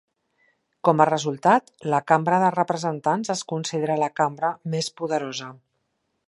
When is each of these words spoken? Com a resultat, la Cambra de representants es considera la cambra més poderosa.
Com 0.87 1.01
a 1.03 1.05
resultat, 1.09 1.69
la 1.93 1.99
Cambra 2.11 2.39
de 2.45 2.47
representants 2.55 3.33
es 3.35 3.45
considera 3.53 3.99
la 4.05 4.11
cambra 4.21 4.51
més 4.77 4.91
poderosa. 5.03 5.53